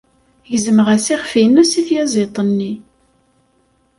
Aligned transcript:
Gezmeɣ-as 0.51 1.07
iɣef-nnes 1.13 1.71
i 1.79 1.81
tyaziḍt-nni. 1.87 2.73